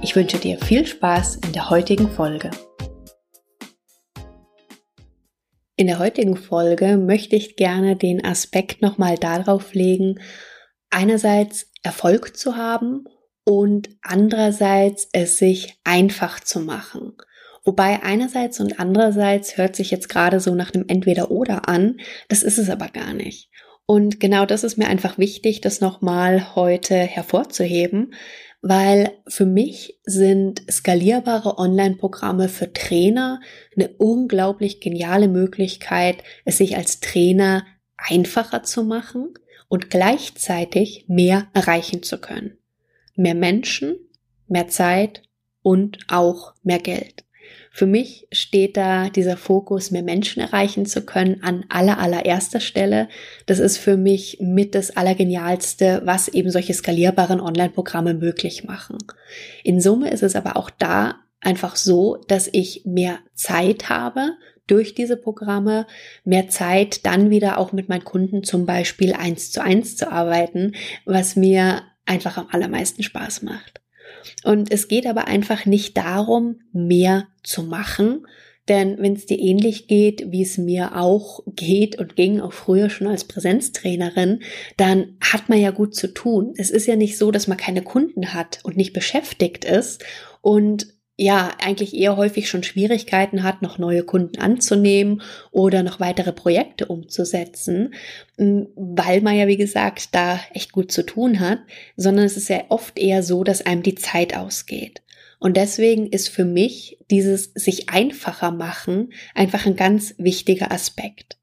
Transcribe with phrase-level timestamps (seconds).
[0.00, 2.52] Ich wünsche dir viel Spaß in der heutigen Folge.
[5.74, 10.20] In der heutigen Folge möchte ich gerne den Aspekt nochmal darauf legen,
[10.90, 13.04] einerseits Erfolg zu haben
[13.44, 17.16] und andererseits es sich einfach zu machen.
[17.64, 22.58] Wobei einerseits und andererseits hört sich jetzt gerade so nach einem Entweder-Oder an, das ist
[22.58, 23.50] es aber gar nicht.
[23.90, 28.12] Und genau das ist mir einfach wichtig, das nochmal heute hervorzuheben,
[28.60, 33.40] weil für mich sind skalierbare Online-Programme für Trainer
[33.74, 37.64] eine unglaublich geniale Möglichkeit, es sich als Trainer
[37.96, 39.32] einfacher zu machen
[39.68, 42.58] und gleichzeitig mehr erreichen zu können.
[43.16, 43.96] Mehr Menschen,
[44.48, 45.22] mehr Zeit
[45.62, 47.24] und auch mehr Geld.
[47.78, 53.08] Für mich steht da dieser Fokus, mehr Menschen erreichen zu können, an aller, allererster Stelle.
[53.46, 58.98] Das ist für mich mit das Allergenialste, was eben solche skalierbaren Online-Programme möglich machen.
[59.62, 64.32] In Summe ist es aber auch da einfach so, dass ich mehr Zeit habe
[64.66, 65.86] durch diese Programme,
[66.24, 70.72] mehr Zeit dann wieder auch mit meinen Kunden zum Beispiel eins zu eins zu arbeiten,
[71.04, 73.80] was mir einfach am allermeisten Spaß macht.
[74.44, 78.26] Und es geht aber einfach nicht darum, mehr zu machen,
[78.68, 82.90] denn wenn es dir ähnlich geht, wie es mir auch geht und ging, auch früher
[82.90, 84.40] schon als Präsenztrainerin,
[84.76, 86.52] dann hat man ja gut zu tun.
[86.56, 90.04] Es ist ja nicht so, dass man keine Kunden hat und nicht beschäftigt ist
[90.42, 95.20] und ja, eigentlich eher häufig schon Schwierigkeiten hat, noch neue Kunden anzunehmen
[95.50, 97.92] oder noch weitere Projekte umzusetzen,
[98.36, 101.58] weil man ja, wie gesagt, da echt gut zu tun hat,
[101.96, 105.02] sondern es ist ja oft eher so, dass einem die Zeit ausgeht.
[105.40, 111.36] Und deswegen ist für mich dieses sich einfacher machen einfach ein ganz wichtiger Aspekt.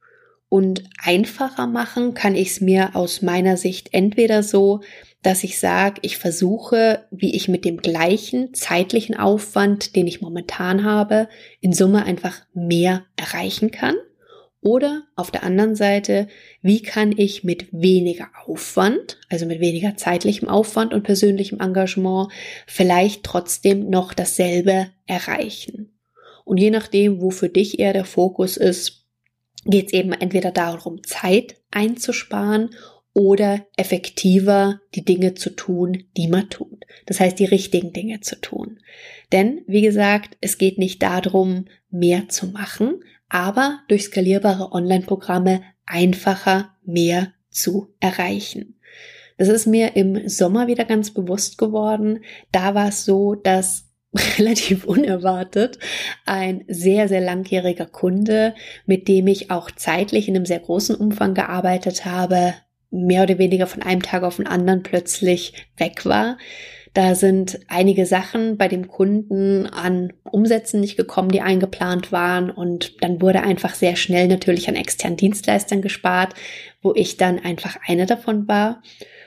[0.47, 4.81] Und einfacher machen kann ich es mir aus meiner Sicht entweder so,
[5.25, 10.83] dass ich sage, ich versuche, wie ich mit dem gleichen zeitlichen Aufwand, den ich momentan
[10.83, 11.27] habe,
[11.61, 13.95] in Summe einfach mehr erreichen kann.
[14.61, 16.27] Oder auf der anderen Seite,
[16.61, 22.31] wie kann ich mit weniger Aufwand, also mit weniger zeitlichem Aufwand und persönlichem Engagement,
[22.67, 25.97] vielleicht trotzdem noch dasselbe erreichen.
[26.45, 29.05] Und je nachdem, wo für dich eher der Fokus ist,
[29.65, 32.69] geht es eben entweder darum, Zeit einzusparen
[33.15, 36.85] oder effektiver die Dinge zu tun, die man tut.
[37.05, 38.81] Das heißt, die richtigen Dinge zu tun.
[39.31, 46.75] Denn, wie gesagt, es geht nicht darum, mehr zu machen, aber durch skalierbare Online-Programme einfacher
[46.83, 48.79] mehr zu erreichen.
[49.37, 52.19] Das ist mir im Sommer wieder ganz bewusst geworden.
[52.51, 53.85] Da war es so, dass
[54.37, 55.79] relativ unerwartet
[56.25, 58.55] ein sehr, sehr langjähriger Kunde,
[58.85, 62.55] mit dem ich auch zeitlich in einem sehr großen Umfang gearbeitet habe,
[62.95, 66.37] mehr oder weniger von einem Tag auf den anderen plötzlich weg war.
[66.95, 72.49] Da sind einige Sachen bei dem Kunden an Umsätzen nicht gekommen, die eingeplant waren.
[72.49, 76.35] Und dann wurde einfach sehr schnell natürlich an externen Dienstleistern gespart,
[76.81, 78.81] wo ich dann einfach eine davon war.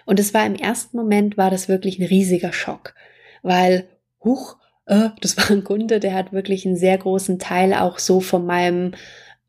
[0.06, 2.94] Und es war im ersten Moment war das wirklich ein riesiger Schock,
[3.42, 3.86] weil,
[4.24, 4.56] huch,
[4.86, 8.46] äh, das war ein Kunde, der hat wirklich einen sehr großen Teil auch so von
[8.46, 8.92] meinem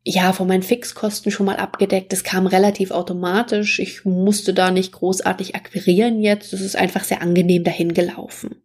[0.02, 2.12] ja, von meinen Fixkosten schon mal abgedeckt.
[2.12, 3.78] Das kam relativ automatisch.
[3.78, 6.52] Ich musste da nicht großartig akquirieren jetzt.
[6.52, 8.62] Das ist einfach sehr angenehm dahin gelaufen.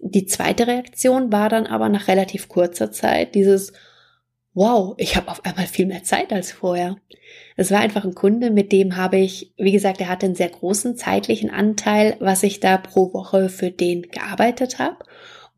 [0.00, 3.72] Die zweite Reaktion war dann aber nach relativ kurzer Zeit dieses
[4.54, 6.96] Wow, ich habe auf einmal viel mehr Zeit als vorher.
[7.56, 10.48] Es war einfach ein Kunde, mit dem habe ich, wie gesagt, er hatte einen sehr
[10.48, 14.96] großen zeitlichen Anteil, was ich da pro Woche für den gearbeitet habe.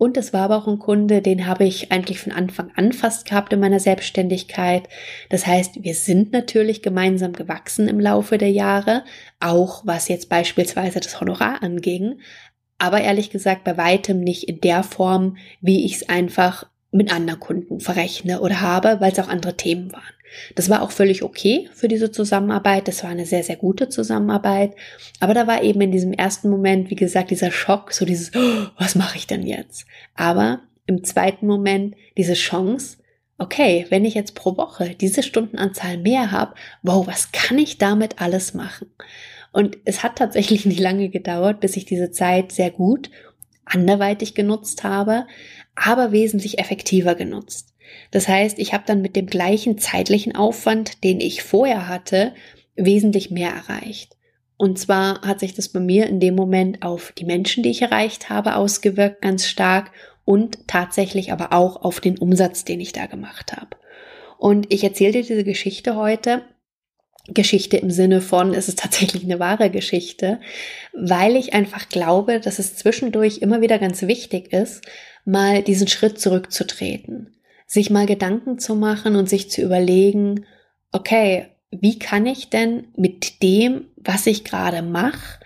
[0.01, 3.29] Und es war aber auch ein Kunde, den habe ich eigentlich von Anfang an fast
[3.29, 4.89] gehabt in meiner Selbstständigkeit.
[5.29, 9.05] Das heißt, wir sind natürlich gemeinsam gewachsen im Laufe der Jahre,
[9.41, 12.19] auch was jetzt beispielsweise das Honorar anging.
[12.79, 17.41] Aber ehrlich gesagt, bei weitem nicht in der Form, wie ich es einfach mit anderen
[17.41, 20.15] Kunden verrechne oder habe, weil es auch andere Themen waren.
[20.55, 22.89] Das war auch völlig okay für diese Zusammenarbeit.
[22.89, 24.75] Das war eine sehr, sehr gute Zusammenarbeit.
[25.19, 28.67] Aber da war eben in diesem ersten Moment, wie gesagt, dieser Schock, so dieses, oh,
[28.79, 29.87] was mache ich denn jetzt?
[30.15, 32.99] Aber im zweiten Moment diese Chance,
[33.39, 38.21] okay, wenn ich jetzt pro Woche diese Stundenanzahl mehr habe, wow, was kann ich damit
[38.21, 38.91] alles machen?
[39.53, 43.11] Und es hat tatsächlich nicht lange gedauert, bis ich diese Zeit sehr gut
[43.65, 45.27] anderweitig genutzt habe,
[45.77, 47.70] aber wesentlich effektiver genutzt.
[48.11, 52.35] Das heißt, ich habe dann mit dem gleichen zeitlichen Aufwand, den ich vorher hatte,
[52.77, 54.17] wesentlich mehr erreicht.
[54.57, 57.83] Und zwar hat sich das bei mir in dem Moment auf die Menschen, die ich
[57.83, 59.91] erreicht habe, ausgewirkt, ganz stark
[60.25, 63.77] und tatsächlich aber auch auf den Umsatz, den ich da gemacht habe.
[64.39, 66.43] Und ich erzähle dir diese Geschichte heute.
[67.29, 70.41] Geschichte im Sinne von, es ist tatsächlich eine wahre Geschichte,
[70.93, 74.83] weil ich einfach glaube, dass es zwischendurch immer wieder ganz wichtig ist,
[75.25, 77.35] mal diesen Schritt zurückzutreten,
[77.71, 80.45] sich mal Gedanken zu machen und sich zu überlegen,
[80.91, 85.39] okay, wie kann ich denn mit dem, was ich gerade mache,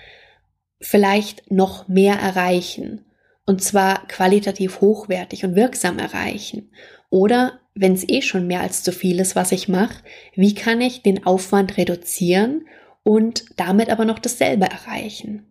[0.81, 3.05] vielleicht noch mehr erreichen?
[3.45, 6.71] Und zwar qualitativ hochwertig und wirksam erreichen.
[7.11, 10.03] Oder wenn es eh schon mehr als zu viel ist, was ich mache,
[10.35, 12.67] wie kann ich den Aufwand reduzieren
[13.03, 15.45] und damit aber noch dasselbe erreichen?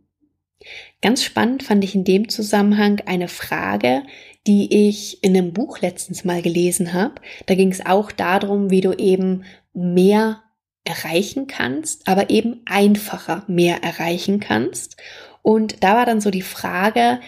[1.04, 4.02] Ganz spannend fand ich in dem Zusammenhang eine Frage,
[4.48, 7.16] die ich in einem Buch letztens mal gelesen habe.
[7.45, 10.44] Da ging es auch darum, wie du eben mehr
[10.84, 14.98] erreichen kannst, aber eben einfacher mehr erreichen kannst.
[15.42, 17.19] Und da war dann so die Frage,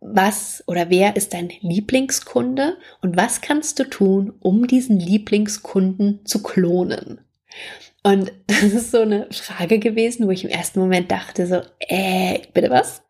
[0.00, 6.42] was oder wer ist dein Lieblingskunde und was kannst du tun, um diesen Lieblingskunden zu
[6.42, 7.20] klonen?
[8.02, 12.40] Und das ist so eine Frage gewesen, wo ich im ersten Moment dachte so, äh,
[12.52, 13.02] bitte was?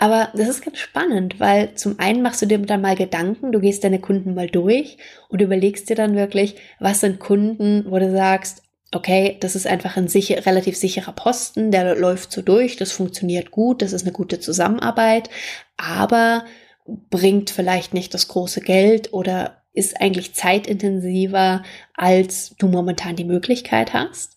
[0.00, 3.60] Aber das ist ganz spannend, weil zum einen machst du dir dann mal Gedanken, du
[3.60, 4.96] gehst deine Kunden mal durch
[5.28, 8.62] und überlegst dir dann wirklich, was sind Kunden, wo du sagst,
[8.92, 13.50] okay, das ist einfach ein sicher, relativ sicherer Posten, der läuft so durch, das funktioniert
[13.50, 15.28] gut, das ist eine gute Zusammenarbeit,
[15.76, 16.46] aber
[16.86, 21.62] bringt vielleicht nicht das große Geld oder ist eigentlich zeitintensiver,
[21.94, 24.34] als du momentan die Möglichkeit hast.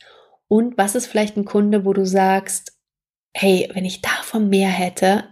[0.49, 2.73] Und was ist vielleicht ein Kunde, wo du sagst,
[3.33, 5.23] hey, wenn ich davon mehr hätte,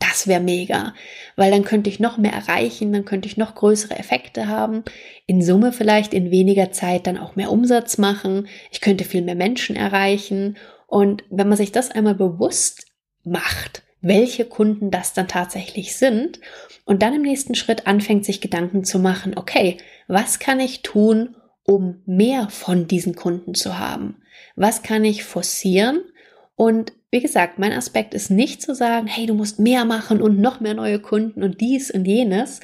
[0.00, 0.94] das wäre mega,
[1.36, 4.82] weil dann könnte ich noch mehr erreichen, dann könnte ich noch größere Effekte haben,
[5.26, 9.36] in Summe vielleicht in weniger Zeit dann auch mehr Umsatz machen, ich könnte viel mehr
[9.36, 10.56] Menschen erreichen
[10.88, 12.86] und wenn man sich das einmal bewusst
[13.22, 16.40] macht, welche Kunden das dann tatsächlich sind
[16.84, 19.76] und dann im nächsten Schritt anfängt, sich Gedanken zu machen, okay,
[20.08, 24.22] was kann ich tun, um mehr von diesen Kunden zu haben?
[24.56, 26.00] Was kann ich forcieren?
[26.56, 30.38] Und wie gesagt, mein Aspekt ist nicht zu sagen, hey, du musst mehr machen und
[30.38, 32.60] noch mehr neue Kunden und dies und jenes,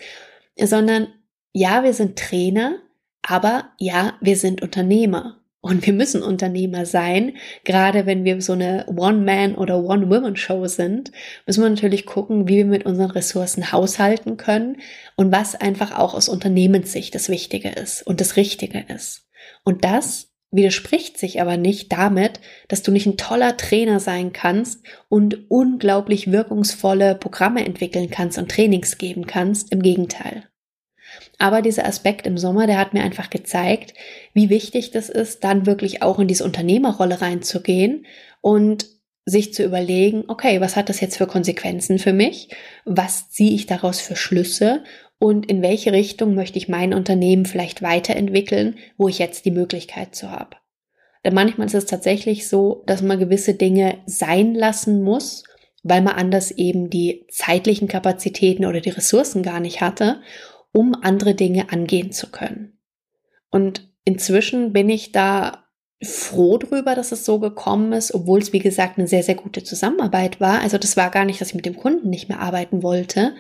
[0.59, 1.09] sondern
[1.53, 2.79] ja, wir sind Trainer,
[3.23, 5.41] aber ja, wir sind Unternehmer.
[5.63, 7.33] Und wir müssen Unternehmer sein.
[7.65, 11.11] Gerade wenn wir so eine One-Man- oder One-Woman-Show sind,
[11.45, 14.77] müssen wir natürlich gucken, wie wir mit unseren Ressourcen haushalten können
[15.17, 19.27] und was einfach auch aus Unternehmenssicht das Wichtige ist und das Richtige ist.
[19.65, 24.83] Und das widerspricht sich aber nicht damit, dass du nicht ein toller Trainer sein kannst
[25.09, 29.73] und unglaublich wirkungsvolle Programme entwickeln kannst und Trainings geben kannst.
[29.73, 30.45] Im Gegenteil.
[31.39, 33.95] Aber dieser Aspekt im Sommer, der hat mir einfach gezeigt,
[34.33, 38.07] wie wichtig das ist, dann wirklich auch in diese Unternehmerrolle reinzugehen
[38.41, 38.87] und
[39.25, 42.49] sich zu überlegen, okay, was hat das jetzt für Konsequenzen für mich?
[42.85, 44.85] Was ziehe ich daraus für Schlüsse?
[45.19, 50.15] Und in welche Richtung möchte ich mein Unternehmen vielleicht weiterentwickeln, wo ich jetzt die Möglichkeit
[50.15, 50.57] zu habe.
[51.25, 55.45] Denn manchmal ist es tatsächlich so, dass man gewisse Dinge sein lassen muss,
[55.83, 60.21] weil man anders eben die zeitlichen Kapazitäten oder die Ressourcen gar nicht hatte,
[60.73, 62.79] um andere Dinge angehen zu können.
[63.51, 65.66] Und inzwischen bin ich da
[66.03, 69.65] froh drüber, dass es so gekommen ist, obwohl es, wie gesagt, eine sehr, sehr gute
[69.65, 70.61] Zusammenarbeit war.
[70.61, 73.35] Also das war gar nicht, dass ich mit dem Kunden nicht mehr arbeiten wollte.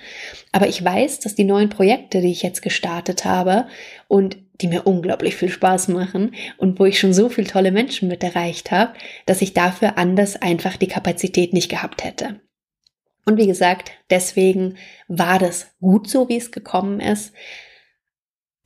[0.52, 3.66] Aber ich weiß, dass die neuen Projekte, die ich jetzt gestartet habe
[4.08, 8.08] und die mir unglaublich viel Spaß machen und wo ich schon so viele tolle Menschen
[8.08, 8.94] mit erreicht habe,
[9.26, 12.40] dass ich dafür anders einfach die Kapazität nicht gehabt hätte.
[13.26, 14.76] Und wie gesagt, deswegen
[15.08, 17.34] war das gut so, wie es gekommen ist.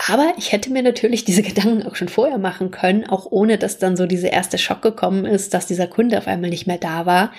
[0.08, 3.78] Aber ich hätte mir natürlich diese Gedanken auch schon vorher machen können, auch ohne dass
[3.78, 7.06] dann so dieser erste Schock gekommen ist, dass dieser Kunde auf einmal nicht mehr da
[7.06, 7.32] war.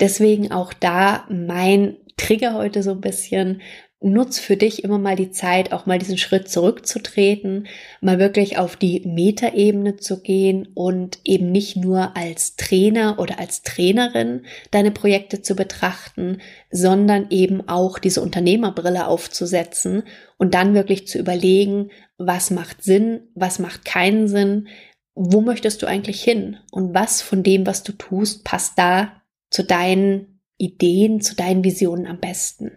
[0.00, 3.60] Deswegen auch da mein Trigger heute so ein bisschen
[4.00, 7.66] nutz für dich immer mal die Zeit, auch mal diesen Schritt zurückzutreten,
[8.00, 13.62] mal wirklich auf die Metaebene zu gehen und eben nicht nur als Trainer oder als
[13.62, 16.38] Trainerin deine Projekte zu betrachten,
[16.70, 20.02] sondern eben auch diese Unternehmerbrille aufzusetzen
[20.36, 24.68] und dann wirklich zu überlegen, was macht Sinn, was macht keinen Sinn,
[25.14, 29.64] wo möchtest du eigentlich hin und was von dem, was du tust, passt da zu
[29.64, 32.72] deinen Ideen, zu deinen Visionen am besten.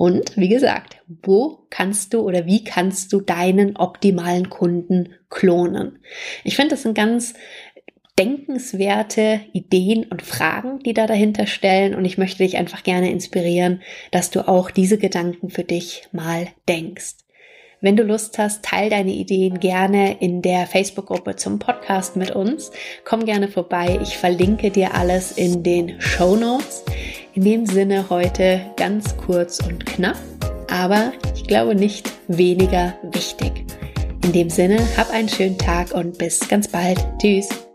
[0.00, 5.98] Und wie gesagt, wo kannst du oder wie kannst du deinen optimalen Kunden klonen?
[6.42, 7.34] Ich finde das ein ganz
[8.18, 11.94] denkenswerte Ideen und Fragen, die da dahinter stellen.
[11.94, 16.48] Und ich möchte dich einfach gerne inspirieren, dass du auch diese Gedanken für dich mal
[16.66, 17.16] denkst.
[17.82, 22.70] Wenn du Lust hast, teil deine Ideen gerne in der Facebook-Gruppe zum Podcast mit uns.
[23.04, 23.98] Komm gerne vorbei.
[24.02, 26.84] Ich verlinke dir alles in den Show Notes.
[27.32, 30.18] In dem Sinne heute ganz kurz und knapp,
[30.68, 33.64] aber ich glaube nicht weniger wichtig.
[34.24, 36.98] In dem Sinne, hab einen schönen Tag und bis ganz bald.
[37.18, 37.69] Tschüss.